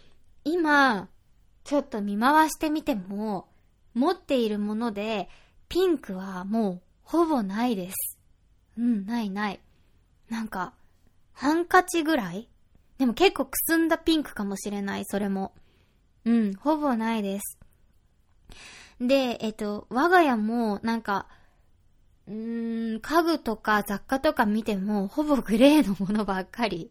[0.45, 1.11] 今、
[1.65, 3.51] ちょっと見回してみても、
[3.93, 5.29] 持っているもので、
[5.69, 8.19] ピンクはもう、ほぼないです。
[8.79, 9.61] うん、ないない。
[10.31, 10.73] なんか、
[11.35, 12.49] ハンカチぐらい？
[12.97, 15.53] でも結構くすんだピンクかもしれない、それも。
[16.25, 17.59] うん、ほぼないです。
[19.01, 21.27] で、えっと、我が家もなんか、
[22.29, 26.91] うーん、家具とか雑貨とか見ても、ほぼグレーのものばっかり。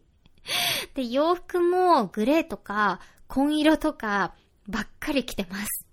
[0.94, 4.34] で、洋服もグレーとか、紺色とか、
[4.68, 5.86] ばっかり着てます。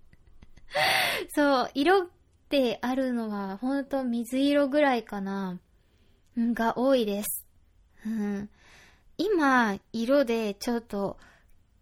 [1.35, 2.07] そう、色っ
[2.49, 5.59] てあるのは、ほんと水色ぐらいかな。
[6.37, 7.45] が多いです。
[8.05, 8.49] うん。
[9.17, 11.17] 今、色でちょっと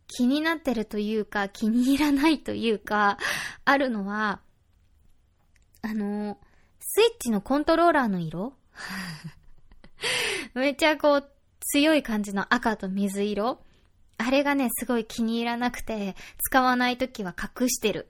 [0.08, 3.18] 気になってるというか、気に入らないというか、
[3.66, 4.42] あるのは、
[5.82, 6.38] あの、
[6.80, 8.54] スイッチのコントローラーの色？
[10.56, 13.60] めっちゃこう、強い感じの赤と水色
[14.18, 18.10] あれがね、すごい気に入らなくて、使わないときは隠してる。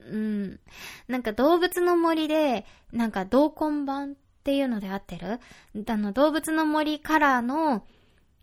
[0.00, 0.60] うん。
[1.08, 5.40] なんか動物の森で、なんか同梱版っていうので合ってる？
[5.86, 7.84] あの、動物の森カラーの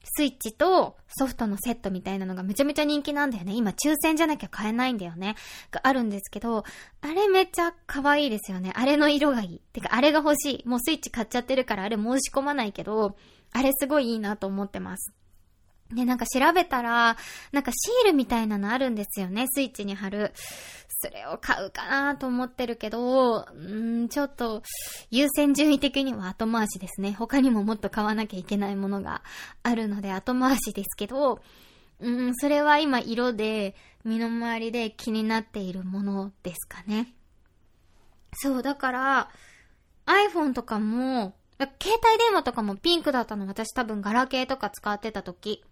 [0.05, 3.53] スイッチとソフトのセットみたいなのがめちゃめちゃ人気なんだよね。
[3.53, 5.35] 今抽選じゃなきゃ買えないんだよね。
[5.71, 6.63] があるんですけど、
[7.01, 8.71] あれめっちゃ可愛いですよね。
[8.75, 9.61] あれの色がいい。
[9.73, 10.67] てか、あれが欲しい。
[10.67, 13.15] もうスイッチ買っちゃってるからあれ申し込まないけど、
[13.51, 15.13] あれすごいいいなと思ってます。
[15.95, 17.17] で、なんか調べたら、
[17.51, 19.45] なんかシールみたいなのあるんですよね。
[19.47, 20.33] スイッチに貼る。
[20.87, 24.63] それを買うかなと思ってるけど、うん、ちょっと、
[25.11, 27.13] 優先順位的には後回しですね。
[27.13, 29.23] 他にももっと買わなきゃいけないものが
[29.63, 31.41] あるので後回しですけど、
[31.99, 37.13] うん、それは今色で、身の回りで気になっているものですかね。
[38.33, 39.29] そう、だから、
[40.05, 43.47] iPhone とかも、携帯電話とかもピンクだったの。
[43.47, 45.63] 私多分ガラケーとか使ってた時。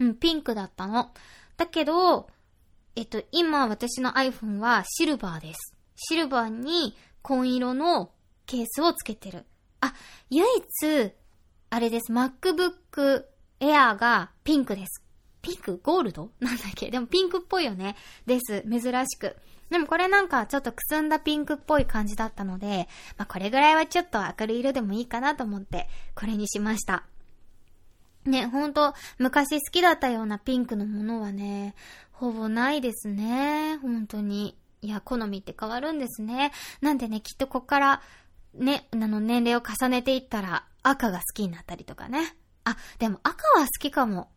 [0.00, 1.12] うん、ピンクだったの。
[1.56, 2.28] だけど、
[2.96, 5.74] えっと、今私の iPhone はシルバーです。
[5.96, 8.10] シルバーに紺色の
[8.46, 9.44] ケースをつけてる。
[9.80, 9.94] あ、
[10.30, 11.12] 唯一、
[11.70, 12.12] あれです。
[12.12, 13.24] MacBook
[13.60, 15.02] Air がピンクです。
[15.42, 15.80] ピンク？
[15.82, 16.30] ゴールド？
[16.40, 16.90] なんだっけ？
[16.90, 17.96] でもピンクっぽいよね。
[18.26, 18.62] です。
[18.62, 19.36] 珍しく。
[19.70, 27.04] でもこれなんかちょっとくすんだピンクっぽい感じだったので、まあこれぐらいはちょっと明るい色でもいいかなと思って、これにしました。
[28.26, 31.74] ね、ほんと、昔好きだったようなピンクのものはね、
[32.12, 33.78] ほぼないですね。
[33.82, 34.56] 本当に。
[34.80, 36.52] いや、好みって変わるんですね。
[36.80, 38.02] なんでね、きっとこっから、
[38.54, 42.36] ね、あの、年齢を重ねていったら、赤が好きになったりとかね。
[42.64, 44.30] あ、でも赤は好きかも。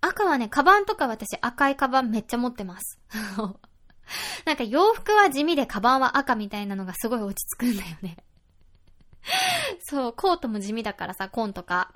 [0.00, 2.98] 赤はね、カバンとか私赤いカバンめっちゃ持ってます。
[4.44, 8.16] なんか洋服は地味でカバンは赤みたいなのがすごい落ち着くんだよね。
[9.84, 11.92] そう、コートも地味だからさ、紺とか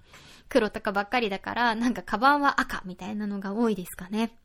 [0.49, 4.37] 黒とかばっかりだから、なんかカバンは赤みたいなのが多いですかね。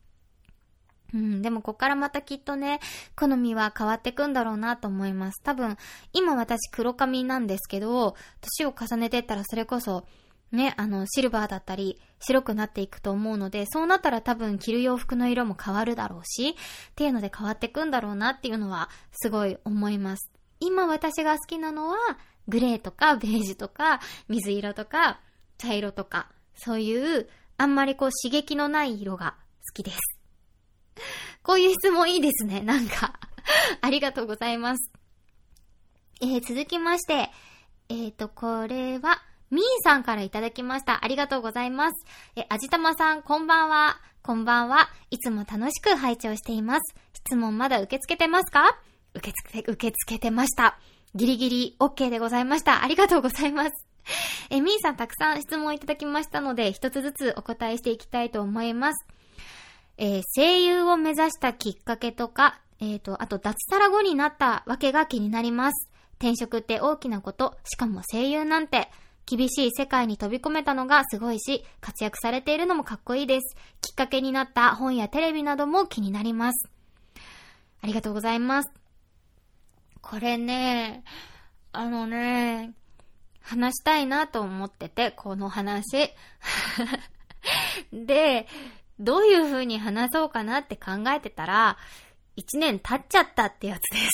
[1.14, 2.80] うん、でもこっからまたきっとね、
[3.16, 5.42] 好みは変わってくんだろうなと思います。
[5.44, 5.78] 多分、
[6.14, 10.06] 今私黒髪なんですけど、年を重ねてったらそれこそ、
[10.52, 16.54] ね、あの、シルバーだったり、白くなっていくと思うので、そうなったら多分着る洋服の色も変わるだろうし、っ
[16.96, 20.32] ていうので変わってくんだろうなっていうのは、すごい思います。
[20.60, 21.98] 今私が好きなのは、
[22.48, 25.22] グレーとかベージュとか、水色とか、
[25.62, 29.36] 茶色とか、そういう、あんまりこう刺激のない色が
[29.67, 30.00] 好きです。
[31.43, 32.62] こういう質問いいですね。
[32.62, 33.19] なんか
[33.82, 34.91] ありがとうございます。
[36.21, 37.32] えー、続きまして、
[37.89, 41.04] えっ、ー、と、これは、みーさんからいただきました。
[41.04, 42.06] ありがとうございます。
[42.36, 44.00] え、あじたまさん、こんばんは。
[44.24, 44.89] こんばんは。
[45.10, 46.95] いつも楽しく拝聴しています。
[47.13, 48.80] 質問まだ受け付けてますか？
[49.13, 50.80] 受け付け、受け付けてました。
[51.15, 52.84] ギリギリ OK でございました。
[52.84, 53.90] ありがとうございます。
[54.50, 59.06] え、みーさんたくさん質問いただきましたので、一つずつお答えしていきたいと思います。
[59.97, 65.89] えー、声優を目指したきっかけとか、えっ、ー、と、あと脱サラ後になったわけが気になります。
[66.17, 68.89] 転職って大きなこと、しかも声優なんて、
[69.26, 73.56] 厳しい世界に飛び込めたのがすごいし、活躍されているのもかっこいいです。
[73.82, 76.69] きっかけになった本やテレビなども気になります。
[77.82, 78.71] ありがとうございます。
[80.02, 81.04] これね、
[81.71, 82.74] あのね、
[83.41, 86.13] 話したいなと思ってて、この話。
[87.91, 88.47] で、
[88.99, 91.77] どういう風に話そうかなって考えてたら、
[92.36, 94.10] 一年経っちゃったってやつです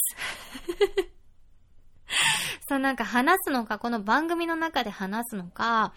[2.70, 5.94] そう、なんか話すのか、この番組の中で話すのか、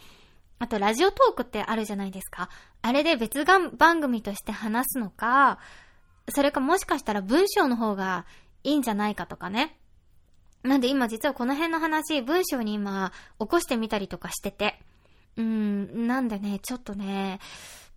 [0.58, 2.50] あとラジオトークってあるじゃないですか。
[2.82, 5.58] あれで別が番組として話すのか、
[6.28, 8.26] それかもしかしたら文章の方が
[8.62, 9.79] いいんじゃないかとかね。
[10.62, 14.80] なんで今実はこの辺の話、文章に今起こしてみたりとかしてて。
[15.36, 17.40] うん、なんでね、ちょっとね、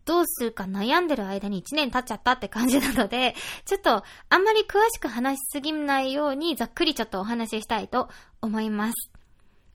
[0.06, 8.10] どうするか悩んでる間に1年経っちゃったって感じなので、 ちょっとあんまり詳しく話しすぎないようにざっくりちょっとお話ししたいと
[8.42, 8.94] 思います。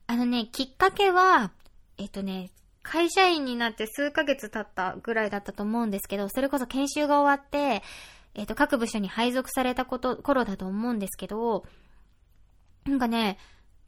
[0.07, 1.51] あのね、きっかけは、
[1.97, 7.83] えっとね、会社員になって数ヶ月経ったぐらいだったと思うんですけど、それこそ研修が終わって、
[8.35, 11.65] えっと、各部署に配属されたこと、頃だと思うんですけど、
[12.85, 13.37] なんかね、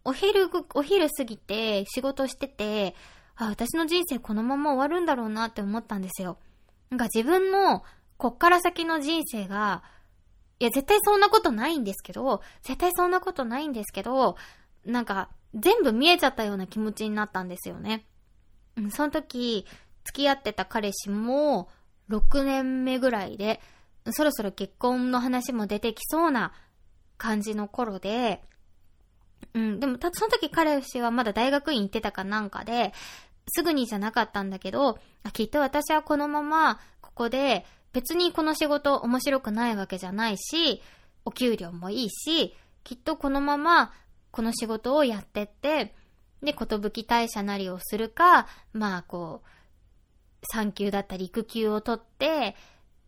[0.03, 2.95] お昼、お昼過ぎて仕事してて、
[3.35, 6.37] あ、私の人生このまま終わるんだろうなって思ったんですよ。
[6.89, 7.83] なんか自分の
[8.17, 9.83] こっから先の人生が、
[10.59, 14.35] いや、絶対そんなことないんですけど、絶対そんなことないんですけど、
[14.85, 18.05] なんか、全部見えちゃったような気持ちになったんですよね。
[18.91, 19.65] その時、
[20.03, 21.69] 付き合ってた彼氏も、
[22.09, 23.59] 6年目ぐらいで、
[24.11, 26.53] そろそろ結婚の話も出てきそうな
[27.17, 28.43] 感じの頃で、
[29.53, 32.93] うん、でも、た、その時彼氏はまだ大学院行ってたかなんかで、
[33.47, 34.99] すぐにじゃなかったんだけど、
[35.33, 40.81] きっと私はこのまま、ここで、別にこの仕事面白くないわけじゃないし、
[41.25, 43.93] お給料もいいし、きっとこのまま、
[44.31, 45.93] この仕事をやってって、
[46.41, 49.47] で、ことぶき退社なりをするか、まあ、こう、
[50.51, 52.55] 産休だったり育休を取って、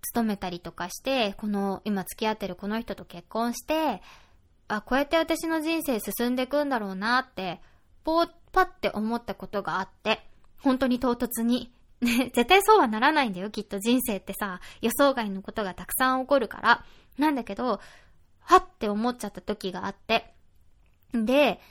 [0.01, 4.01] 勤めたりとかして、この、今付き合ってるこの人と結婚して、
[4.75, 7.61] あ、こうやって私の人生進んでいくんだろうなって、
[8.03, 10.21] ぽーパって思ったことがあって、
[10.61, 11.71] 本当に唐突に。
[12.03, 16.85] ね、絶対そうはならないんだよ、きっと人生ってさ、予想外のことがたくさん起こるから。
[17.17, 17.79] なんだけど、
[18.41, 20.33] はって思っちゃった時があって。
[21.13, 21.61] で、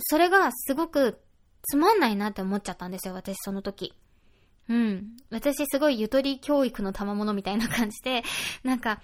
[0.00, 1.20] それがすごく
[1.62, 3.94] つまんないなって思っちゃったんですよ、私その時。
[4.68, 5.16] うん。
[5.30, 8.22] 私すごいゆとり教育の賜物みたいな感じで、
[8.62, 9.00] なんか、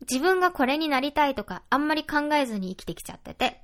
[0.00, 3.62] 自分がこれになりたいとか、あんまり考えずに生きてきちゃってて。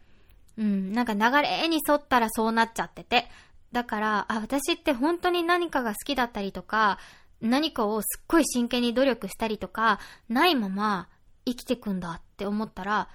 [0.57, 3.29] うん、なんか流れに沿ったらそうなっちゃってて。
[3.73, 6.99] だから、あ、私って本当に何かが好きだったりとか、
[7.41, 11.09] 何かをすっごい真剣に努力したりとか、ないまま
[11.47, 13.09] 生きてくんだって思ったら、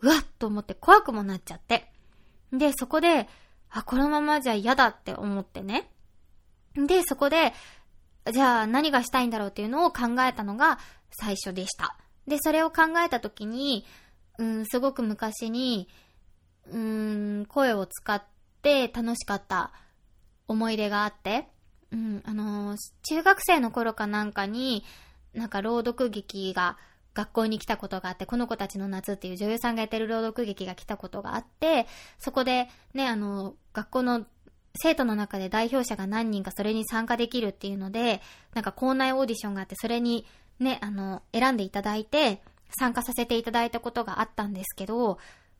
[0.00, 1.90] うわっと思って怖くもなっちゃって。
[2.52, 3.28] で、そこで、
[3.70, 5.90] あ、このままじゃ嫌だって思ってね。
[6.74, 7.52] で、そこで、
[8.32, 10.78] じゃあ何がしたいんだろうっていうのを考えたのが
[11.10, 11.96] 最初でした。
[12.26, 13.84] で、それを考えた時に、
[14.38, 15.88] うん、すごく昔に、
[16.70, 18.22] うん、声を使っ
[18.62, 19.72] て楽しかった
[20.48, 21.48] 思い出があって、
[21.92, 22.76] うん、あのー、
[23.08, 24.84] 中学生の頃かなんかに、
[25.34, 26.76] なんか朗読劇が
[27.14, 31.86] 学校に来たことがあって、この子たちの夏っていう女優さんがやってる朗読劇が来たことがあって、
[32.18, 34.26] そこでね、あの、学校の
[34.74, 38.20] 生徒の中で代表者が何人かそれに参加できるっていうので、
[38.54, 40.26] なんか校内オーディションがあって、それに
[40.58, 42.42] ね、あの、選んでいただいて、
[42.78, 45.18] 参加させていただいたことがあったんですけど、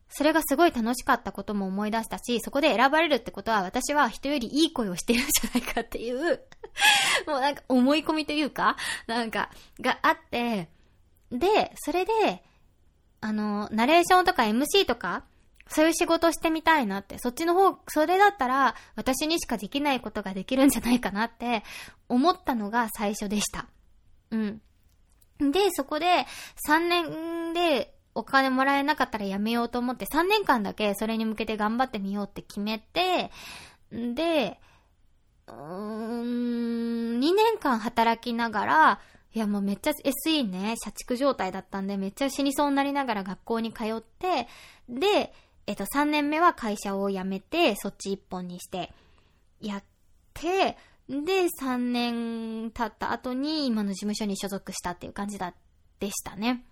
[0.08, 6.40] それがすごい楽しかったことも思い出したし、そこで選ばれるってことは私は人よりいい声をしてるんじゃないかっていう
[7.26, 8.76] もうなんか思い込みというか、
[9.06, 10.68] なんか、があって、
[11.32, 12.44] で、それで、
[13.20, 15.24] あの、ナレーションとか MC とか、
[15.68, 21.64] そういう仕事してみたいなって、そっちの方、それだったら私にしかできないことができるんじゃないかなって
[22.08, 23.66] 思ったのが最初でした。
[24.30, 24.62] うん。
[25.40, 26.26] で、そこで
[26.68, 33.30] 3年でお金もらえなかったらやめようと思って3年間だけそれに向けて頑張ってみようって決めて、
[33.90, 34.58] で、
[35.46, 39.00] うーん、2年間働きながら、
[39.34, 44.48] いやもうめっちゃ SE ね、社畜状態だったんでめっちゃ死にそうになりながら学校に通って、
[44.88, 45.34] で、
[45.66, 48.94] えっと3年目は会社を辞めて、そっち一本にして、
[49.60, 49.82] やっ
[50.32, 50.78] て、
[51.08, 55.54] で、3年経った後に今の事務所に所属したっていう感じだ、
[56.00, 56.64] でしたね。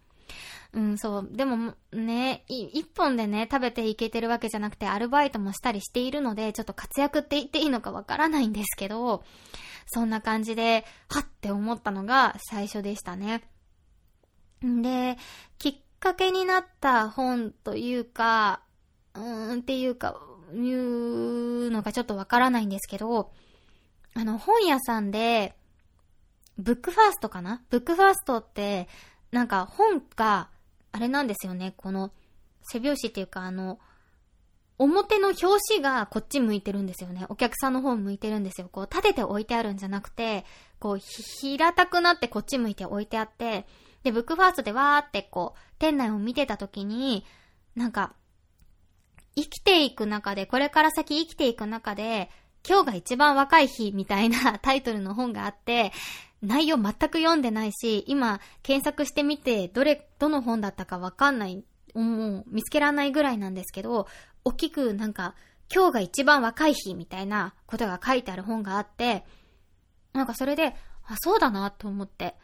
[0.72, 1.28] うん、そう。
[1.30, 9.24] でもね、一本でね、食べていけてるわけじゃなくて、アルバイトもしたりしているので、ちょっと活躍って言っていいのかわからないんですけど、
[9.87, 13.43] そんな感じで、はって思ったのが最初でしたね。
[14.64, 15.16] んで、
[15.59, 18.62] きっかけになった本というか、
[19.14, 20.20] うーんっていうか、
[20.53, 23.32] いうのがちょっとわからないんですけど、
[24.15, 25.57] あの、本屋さんで、
[26.57, 27.62] ブックファーストかな？
[27.69, 28.89] ブックファーストって、
[29.33, 30.51] なんか本が、
[30.93, 32.12] あれなんですよね、この、
[32.62, 33.81] 背表紙っていうかあの、
[34.79, 37.27] 表の表紙がこっち向いてるんですよね。
[37.29, 38.69] お客さんの方向いてるんですよ。
[38.71, 40.45] こう立てて置いてあるんじゃなくて、
[40.79, 43.67] こう平たくなってこっち向いて置いてあって、
[44.03, 47.25] で、ブックファーストでわーってこう、店内を見てた時に、
[47.75, 48.15] なんか、
[49.37, 52.31] 生きていく中で、これから先生きていく中で、
[52.67, 55.93] 今日が一番若い日みたいな タイトルの本があって、
[56.43, 64.09] 内容全く読んでないし、今検索してみて、どれ、どの本だったかわかんない、もう見つけられないぐらいなんですけど、
[64.45, 65.35] 大きくなんか、
[65.75, 69.25] 今日が一番若い日みたいなことが書いてある本があって、
[70.12, 72.37] なんかそれで、あ、そうだなと思って。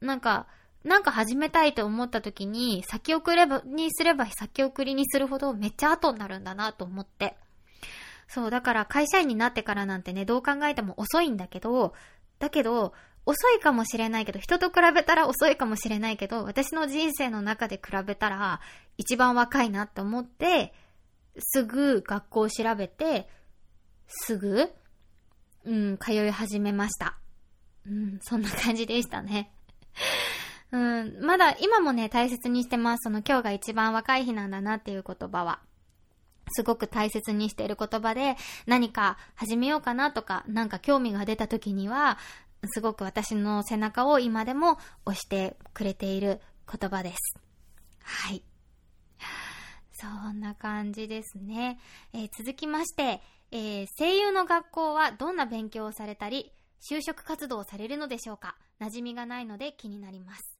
[0.00, 0.46] なんか、
[0.84, 7.36] なんか始めたいと思った時に、先送れば、にすれば先送りにするほどめっちゃ後になるんだなと思って。
[8.28, 11.94] そう、だから会社員になってからなんてね、どう考えても遅いんだけど、
[12.38, 12.92] だけど、
[13.26, 18.60] 遅いかもしれないけど、人と比べたら遅いかもしれないけど、私の人生の中で比べたら、
[18.96, 20.72] 一番若いなって思って、
[21.38, 23.28] すぐ学校を調べて、
[24.06, 24.70] すぐ、
[25.64, 27.18] うん、通い始めました。
[27.86, 29.50] うん、そんな感じでしたね。
[30.70, 33.04] うん、まだ今もね、大切にしてます。
[33.04, 35.60] その今日が一番若い日なんだなっていう言葉は。
[36.50, 38.36] すごく大切にしている言葉で、
[38.66, 42.18] 何か始めようかなとか、なんか興味が出た時には、
[42.66, 46.40] すごく私の背中を今でも押してくれている
[46.70, 47.38] 言葉です。
[48.02, 48.42] はい。
[49.92, 51.78] そんな感じですね。
[52.12, 53.20] えー、続きまして、
[53.50, 56.52] えー、声優の学校はどんな勉強をされたり、
[56.90, 60.58] 就職活動をされるのでしょうか馴染みがないので気になります。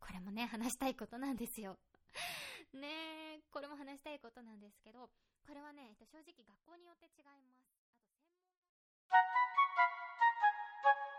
[0.00, 1.78] これもね、話したいことなんですよ。
[2.74, 5.06] ねえ、これも話したいことなんですけど、
[5.46, 7.70] これはね、えっと、正直学校によって違います。
[9.06, 9.30] あと
[10.82, 11.13] 専門